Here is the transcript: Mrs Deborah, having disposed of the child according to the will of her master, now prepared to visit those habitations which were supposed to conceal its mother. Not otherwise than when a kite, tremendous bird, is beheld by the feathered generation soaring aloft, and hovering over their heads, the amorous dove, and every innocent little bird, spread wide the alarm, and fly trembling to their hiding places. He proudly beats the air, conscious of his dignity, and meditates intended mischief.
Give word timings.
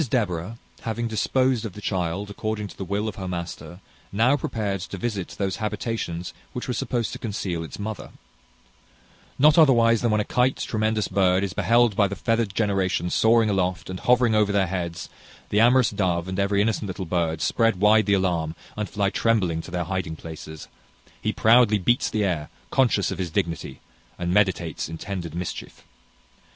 Mrs 0.01 0.09
Deborah, 0.09 0.57
having 0.81 1.07
disposed 1.07 1.63
of 1.63 1.73
the 1.73 1.79
child 1.79 2.31
according 2.31 2.67
to 2.69 2.75
the 2.75 2.83
will 2.83 3.07
of 3.07 3.17
her 3.17 3.27
master, 3.27 3.81
now 4.11 4.35
prepared 4.35 4.81
to 4.81 4.97
visit 4.97 5.35
those 5.37 5.57
habitations 5.57 6.33
which 6.53 6.67
were 6.67 6.73
supposed 6.73 7.13
to 7.13 7.19
conceal 7.19 7.63
its 7.63 7.77
mother. 7.77 8.09
Not 9.37 9.59
otherwise 9.59 10.01
than 10.01 10.09
when 10.09 10.19
a 10.19 10.23
kite, 10.25 10.57
tremendous 10.57 11.07
bird, 11.07 11.43
is 11.43 11.53
beheld 11.53 11.95
by 11.95 12.07
the 12.07 12.15
feathered 12.15 12.55
generation 12.55 13.11
soaring 13.11 13.47
aloft, 13.47 13.91
and 13.91 13.99
hovering 13.99 14.33
over 14.33 14.51
their 14.51 14.65
heads, 14.65 15.07
the 15.49 15.59
amorous 15.59 15.91
dove, 15.91 16.27
and 16.27 16.39
every 16.39 16.63
innocent 16.63 16.87
little 16.87 17.05
bird, 17.05 17.39
spread 17.39 17.79
wide 17.79 18.07
the 18.07 18.15
alarm, 18.15 18.55
and 18.75 18.89
fly 18.89 19.11
trembling 19.11 19.61
to 19.61 19.69
their 19.69 19.83
hiding 19.83 20.15
places. 20.15 20.67
He 21.21 21.31
proudly 21.31 21.77
beats 21.77 22.09
the 22.09 22.23
air, 22.23 22.49
conscious 22.71 23.11
of 23.11 23.19
his 23.19 23.29
dignity, 23.29 23.81
and 24.17 24.33
meditates 24.33 24.89
intended 24.89 25.35
mischief. 25.35 25.83